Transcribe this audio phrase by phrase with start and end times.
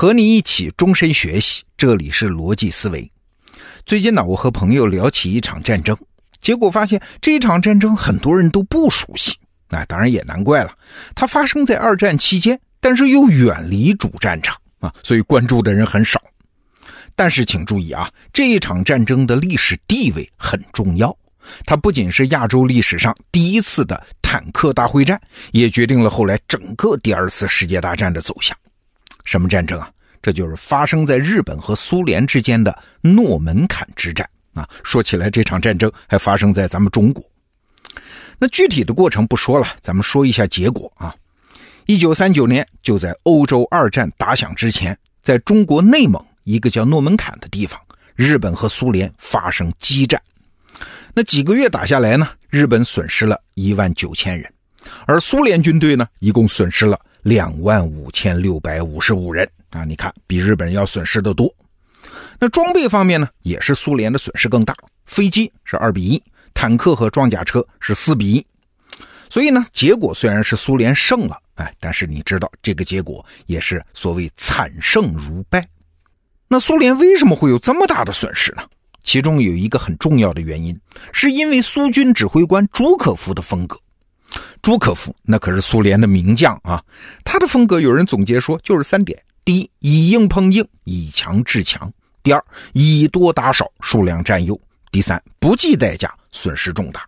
[0.00, 3.10] 和你一起终身学习，这里是逻辑思维。
[3.84, 5.98] 最近呢，我和朋友聊起一场战争，
[6.40, 9.36] 结果发现这一场战争很多人都不熟悉。
[9.68, 10.70] 那当然也难怪了，
[11.16, 16.22] 它发生在二战期间，但是又远离主战场啊，所以关注的人很少。
[17.16, 21.12] 但是请注意啊，这一场战争的历史地位很重要，
[21.66, 25.20] 它不仅是亚洲历史上第一次的坦克大会战，
[25.50, 28.56] 也决定了后来整个第二次世界大战的走向。
[29.28, 29.90] 什么战争啊？
[30.22, 34.66] 这就是发生在日本和苏联之间的诺门坎之战啊！
[34.82, 37.22] 说起来，这场战争还发生在咱们中国。
[38.38, 41.14] 那具体的过程不说了，咱们说一下结果啊。
[41.84, 47.78] 一九三九年，就在欧洲二战打响之前，在中国内蒙一个叫诺门坎的地方，
[48.16, 50.18] 日本和苏联发生激战。
[51.12, 54.50] 那几个月打下来呢，日本损失了一万九千人，
[55.04, 56.98] 而苏联军队呢，一共损失了。
[57.28, 59.84] 两万五千六百五十五人啊！
[59.84, 61.54] 你看，比日本要损失的多。
[62.40, 64.74] 那装备方面呢，也是苏联的损失更大。
[65.04, 66.22] 飞机是二比一，
[66.54, 68.46] 坦克和装甲车是四比一。
[69.28, 75.62] 所以呢，结果虽然是苏联胜了，哎，但是你知道这个结果也是所谓惨胜如败。
[76.48, 78.62] 那苏联为什么会有这么大的损失呢？
[79.04, 80.80] 其中有一个很重要的原因，
[81.12, 83.78] 是因为苏军指挥官朱可夫的风格。
[84.60, 86.82] 朱可夫那可是苏联的名将啊，
[87.24, 91.88] 他的风格有人总结说就是三点：第一，以硬碰硬，以强制强；
[92.22, 94.54] 第二，以多打少，数量占优；
[94.90, 97.06] 第三，不计代价，损失重大。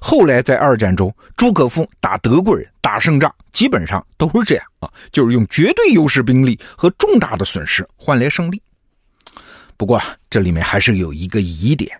[0.00, 8.62] 后来在二战中，朱可夫打德国人打胜仗，基本上都是这样啊，就是用绝对优势兵力和重大的损失换来胜利。
[9.76, 11.98] 不过这里面还是有一个疑点。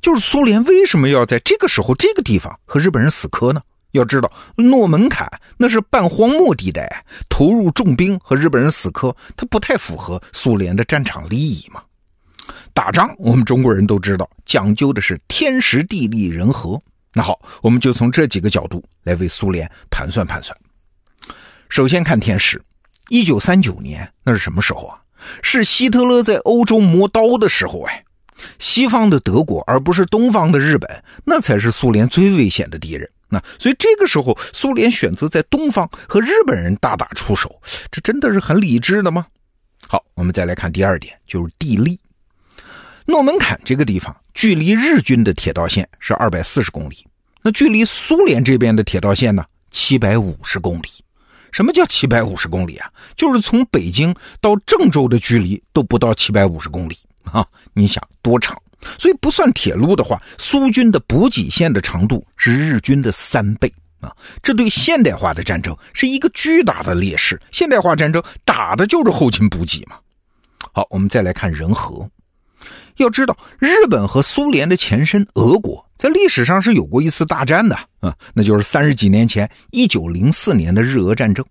[0.00, 3.60] 就是苏联为什么要在这个时候、这个地方和日本人死磕呢？
[3.92, 11.82] 要知道，诺门坎那是半荒漠地带，投入重兵和日本人死磕，它不太符合苏联的战场利益嘛。
[12.72, 16.80] 打仗，我们中国人都知道，讲究的是天时地利人和。
[17.12, 20.56] 那好，我们就从这几个角度来为苏联盘算盘算。
[21.68, 22.62] 首先看天时，
[23.08, 25.00] 一九三九年那是什么时候啊？
[25.42, 28.04] 是希特勒在欧洲磨刀的时候哎。
[28.58, 33.08] 西方的德国，而不是东方的日本，那才是苏联最危险的敌人。
[33.28, 37.60] 那所以这个时候，苏联选择在东方和日本人大打出手，
[37.90, 39.26] 这真的是很理智的吗？
[39.86, 41.98] 好，我们再来看第二点，就是地利。
[43.06, 47.06] 诺门坎这个地方，距离日军的铁道线是二百四十公里，
[47.42, 50.88] 那距离苏联这边的铁道线呢，七百五十公里。
[51.52, 52.88] 什么叫七百五十公里啊？
[53.16, 56.96] 就是从北京到郑州的距离都不到七百五十公里。
[57.32, 58.56] 啊，你想多长？
[58.98, 63.70] 所以不算铁路的话，苏军的补给线的长度是日军的三倍
[64.00, 64.10] 啊！
[64.42, 67.38] 这对现代化的战争是一个巨大的劣势。
[67.50, 69.96] 现代化战争打的就是后勤补给嘛。
[70.72, 72.08] 好，我们再来看人和。
[72.96, 81.44] 要知道，日本和苏联的前身俄国在历史上是有过一次大战的啊，那就是三十几年前，一九零四年的日俄战争。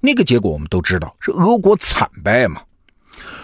[0.00, 2.62] 那个结果我们都知道，是俄国惨败嘛。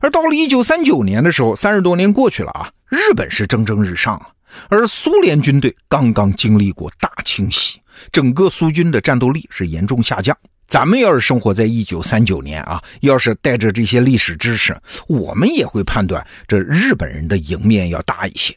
[0.00, 4.28] 而到了一九三九年的时候，三十多年过去了啊，日本是蒸蒸日上啊，
[4.68, 7.80] 而苏联军队刚刚经历过大清洗，
[8.12, 10.36] 整个苏军的战斗力是严重下降。
[10.66, 18.52] 咱们要是生活在一九三九年啊，要是带着这些历史知识，我们也会判断这日本人的赢面要大一些。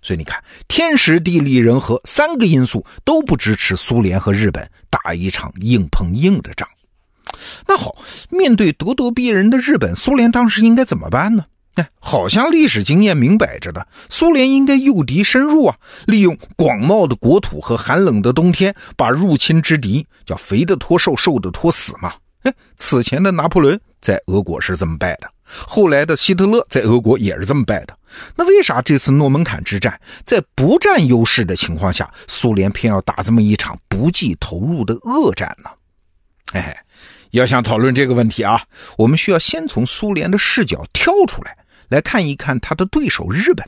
[0.00, 6.66] 所以你看，天时地利人和三个因素都不支持苏联和日本打一场硬碰硬的仗。
[7.66, 7.96] 那好，
[8.30, 11.44] 面对咄咄逼人的日本，苏联当时应该怎么办呢？
[11.74, 15.76] 哎，好像历史经验明摆着的，苏联应该诱敌深入啊，
[16.06, 22.12] 利用广袤的国土和寒冷的冬天，把入侵之敌叫肥的拖瘦，瘦的拖死嘛。
[22.42, 27.96] 哎，此前的拿破仑在俄国是这么败的，后来的希特勒在俄国也是这么败的。
[28.34, 35.70] 那为啥这次诺门坎之战，在不占优势的情况下，苏联偏要打这么一场不计投入的恶战呢？
[36.54, 36.76] 哎。
[37.30, 38.62] 要想讨论这个问题啊，
[38.96, 41.56] 我们需要先从苏联的视角跳出来，
[41.88, 43.66] 来看一看他的对手日本。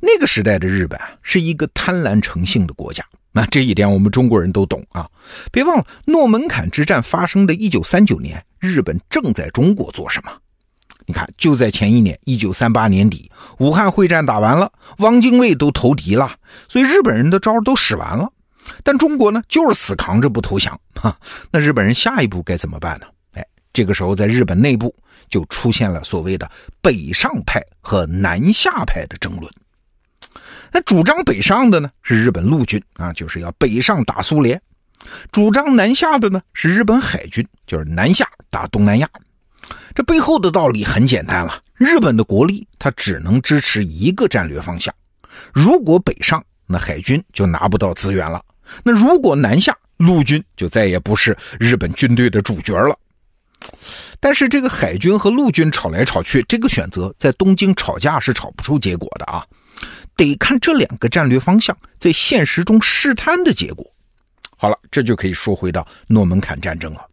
[0.00, 5.08] 那个时代的日本啊，是一个贪婪成性的国家，那这一点我们中国人都懂啊。
[5.50, 10.30] 别忘了，诺门坎之战发生的一九三九年，日本正在中国做什么？
[11.06, 16.30] 你看，就在前一年，一九三八年底，武汉会战打完了，汪精卫都投敌了，
[16.68, 18.30] 所以日本人的招都使完了。
[18.82, 21.18] 但中国呢，就是死扛着不投降 哈。
[21.50, 23.06] 那日本人下一步该怎么办呢？
[23.32, 24.94] 哎，这个时候在日本内部
[25.28, 26.50] 就出现了所谓的
[26.80, 29.52] 北上派和南下派的争论。
[30.70, 34.58] 那主张北上的呢是日本陆军啊，就是要北上打苏联；
[35.32, 39.08] 主张南下的呢是日本海军，就是南下打东南亚。
[39.94, 44.94] 这背后的道理很简单了：日本的国力它只能支持一个战略方向。
[45.52, 48.38] 如果北上，那海军就拿不到资源了；
[48.84, 52.98] 那如果南下，陆军就再也不是日本军队的主角了。
[54.20, 59.44] 但是这个海军和陆军吵来吵去，这个选择在东京吵架是吵不出结果的啊，
[60.16, 63.84] 得看这两个战略方向在现实中试探的结果。
[64.56, 67.04] 好了，这就可以说回到诺门坎战争了。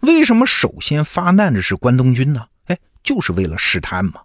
[0.00, 2.44] 为什么首先发难的是关东军呢？
[2.66, 4.20] 哎，就是为了试探嘛。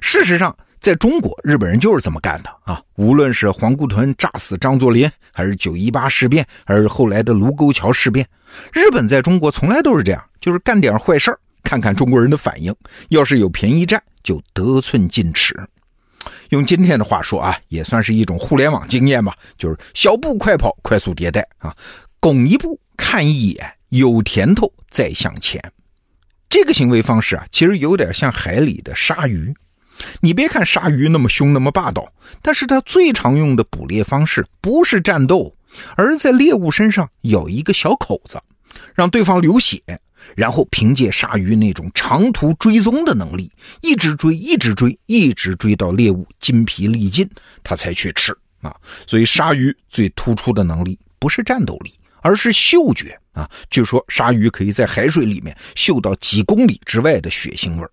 [0.00, 2.80] 事实上，在中国，日本人就是这么干的啊。
[2.96, 8.26] 无论是皇姑屯炸死张作霖，还是九一八事变，还是后来的卢沟桥事变，
[8.72, 12.74] 日本在中国从来都是这样，就是干点坏事看看中国人的反应。
[13.08, 15.54] 要是有便宜占，就得寸进尺。
[16.50, 21.74] 用今天的话说啊，也算是一种互联网经验吧，就是小步快跑，快速迭代啊，
[22.20, 25.62] 拱一步看一眼，有甜头再向前。
[26.48, 29.54] 这个行为方式啊，其实有点像海里的鲨鱼。
[30.20, 32.12] 你别看鲨鱼那么凶那么霸道，
[32.42, 35.54] 但是它最常用的捕猎方式不是战斗，
[35.96, 38.40] 而在猎物身上咬一个小口子，
[38.94, 39.82] 让对方流血，
[40.36, 43.50] 然后凭借鲨鱼那种长途追踪的能力，
[43.80, 47.28] 一直追，一直追，一直追到猎物筋疲力尽，
[47.64, 48.74] 它才去吃啊。
[49.06, 51.90] 所以鲨鱼最突出的能力不是战斗力，
[52.20, 53.48] 而是嗅觉啊。
[53.70, 57.86] 据说鲨鱼可以在海水里面嗅到几公里之外的血腥味。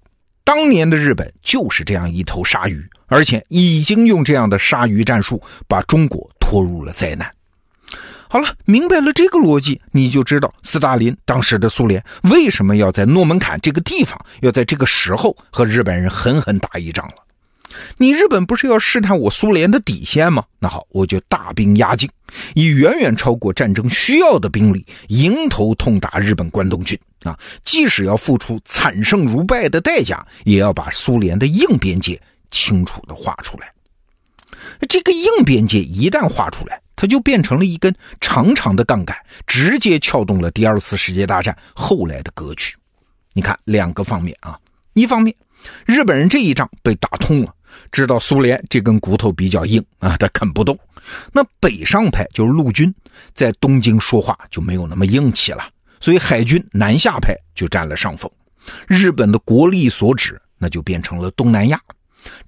[0.45, 7.29] 当年的日本就是这样一头鲨鱼，而且已经用这样的鲨鱼战术把中国拖入了灾难。
[8.29, 17.15] 好了，明白了这个逻辑，你就知道斯大林当时的苏联为什么要在诺门坎这个地方，要在这个时候和日本人狠狠打一仗了。
[17.97, 20.43] 你日本不是要试探我苏联的底线吗？
[20.59, 22.07] 那好，我就大兵压境，
[22.53, 27.37] 以远远超过战争需要的兵力，迎头痛打日本关东军啊！
[27.63, 33.71] 即使要付出惨胜如败的代价，也要把苏联的硬边界清楚的画出来。
[34.87, 42.73] 这个硬边界一旦画出来，它就变成了一根长长的杠杆，直接撬动了第二次世界大战后来的格局。
[43.33, 44.57] 你看，两个方面啊，
[44.93, 45.35] 一方面，
[45.85, 47.53] 日本人这一仗被打通了。
[47.91, 50.77] 知道苏联这根骨头比较硬啊，他啃不动。
[51.33, 52.93] 那北上派就是陆军，
[53.33, 55.67] 在东京说话就没有那么硬气了，
[55.99, 58.29] 所以海军南下派就占了上风。
[58.87, 61.79] 日本的国力所指，那就变成了东南亚。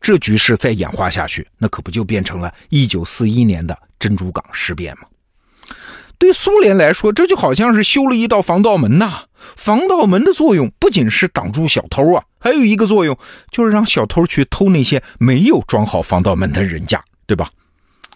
[0.02, 5.08] 这局势再演化下去，那可不就变成了一九四一年的珍珠港事变吗？
[6.18, 9.26] 对苏联来说，这就好像是修了一道防盗门呐。
[9.56, 13.16] 防盗门的作用不仅是挡住小偷啊，还有一个作用
[13.52, 17.48] 就是让小偷去偷那些没有装好防盗门的人家，对吧？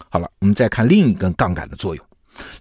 [0.10, 2.04] 好了，我们再看另一根杠杆的作用。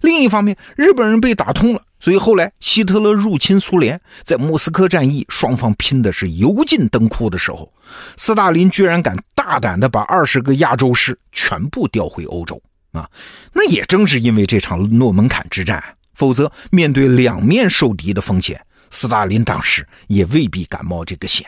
[0.01, 7.71] 另一方面，日本人被打通了，所以后来希特勒入侵苏联，在莫斯科战役双方拼的是油尽灯枯的时候，
[8.17, 12.61] 斯大林居然敢大胆的把二十个亚洲师全部调回欧洲。
[12.91, 13.09] 啊，
[13.53, 15.81] 那也正是因为这场诺门坎之战，
[16.13, 18.59] 否则面对两面受敌的风险，
[18.89, 21.47] 斯大林当时也未必敢冒这个险。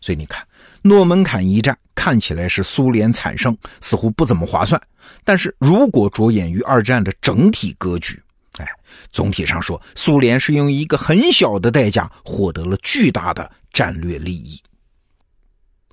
[0.00, 0.46] 所以你看，
[0.82, 4.80] 诺门坎一战看起来是苏联惨胜，似乎不怎么划算。
[5.24, 8.22] 但是如果着眼于二战的整体格局，
[8.58, 8.66] 哎，
[9.10, 14.62] 总体上说，苏联是用一个很小的代价获得了巨大的战略利益。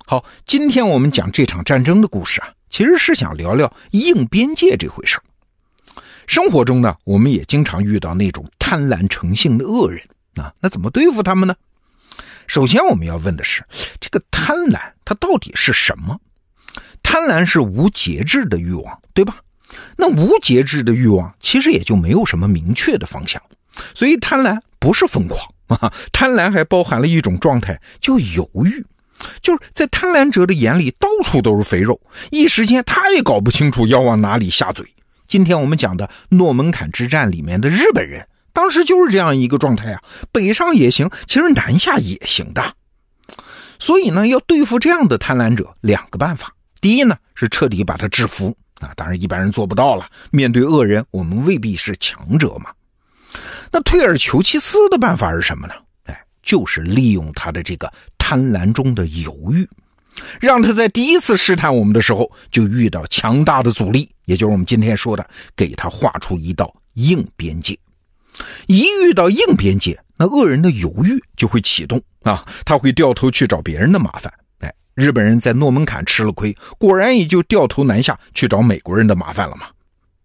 [0.04, 2.52] 好，今天我们讲这场战争的故事啊。
[2.70, 5.20] 其实是想聊聊硬边界这回事
[6.26, 10.02] 生活中呢，我们也经常遇到那种贪婪成性的恶人
[10.36, 10.54] 啊。
[10.58, 11.54] 那怎么对付他们呢？
[12.46, 13.62] 首先我们要问的是，
[14.00, 16.18] 这个贪婪它到底是什么？
[17.02, 19.42] 贪婪是无节制的欲望，对吧？
[19.96, 23.40] 那无节制的欲望其实也就没有什么明确的方向，
[23.94, 28.84] 所以贪婪不是疯狂啊，贪婪还包含了一种状态叫犹豫。
[29.40, 32.00] 就是在贪婪者的眼里，到处都是肥肉，
[32.30, 34.84] 一时间他也搞不清楚要往哪里下嘴。
[35.28, 40.02] 今天我们讲的诺门坎之战里面的日本人，当时就是这样一个状态啊，
[40.32, 42.74] 北上也行，其实南下也行的。
[43.78, 50.06] 所以呢，要对付这样的贪婪者，两个办法：第一呢，是彻底把他制服啊，当然一般人做不到了。
[50.30, 52.70] 面对恶人，我们未必是强者嘛。
[53.70, 55.74] 那退而求其次的办法是什么呢？
[56.04, 57.90] 哎，就是利用他的这个。
[58.24, 59.68] 贪婪中的犹豫，
[60.40, 67.78] 让他在第一次试探我们的时候就遇到强大的阻力，也就是我们今天说的，给他画出一道硬边界。
[68.68, 74.32] 一遇到硬边界，那恶人的犹豫就会启动啊，他会掉头去找别人的麻烦。
[74.94, 79.66] 日本人在诺门坎吃了亏，果然也就掉头南下去找美国人的麻烦了嘛。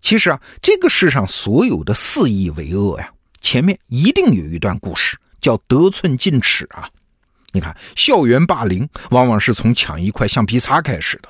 [0.02, 3.10] 其实啊，这个世上所有的肆意为恶呀，
[3.42, 5.18] 前面一定有一段故事。
[5.40, 6.90] 叫得寸进尺啊。
[7.52, 11.30] 你看，校园霸凌往往是从抢一块橡皮擦开始的，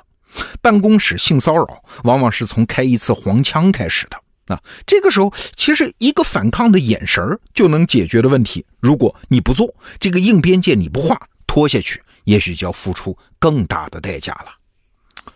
[0.61, 4.17] 办公室性骚扰往往是从开一次黄腔开始的。
[4.55, 7.21] 啊，这个时候其实一个反抗的眼神
[7.53, 8.65] 就能解决的问题。
[8.79, 14.51] 如果你不做这个硬边界，你不画拖下去，也许就要付出更大的代价了。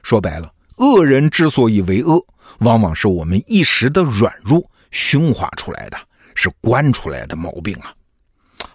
[0.03, 2.21] 说白了，恶人之所以为恶，
[2.60, 5.98] 往往是我们一时的软弱驯化出来的，
[6.36, 7.95] 是惯出来的毛病啊。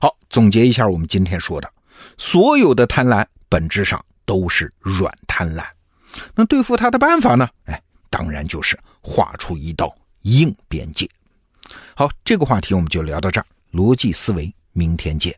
[0.00, 1.70] 好，总结一下我们今天说的，
[2.16, 5.62] 所有的贪婪本质上都是软贪婪。
[6.34, 7.46] 那对付他的办法呢？
[7.66, 9.94] 哎，当然就是画出一道。
[10.22, 11.08] 硬边界。
[11.94, 13.46] 好，这个话题我们就聊到这儿。
[13.72, 15.32] 逻辑思维，明天见。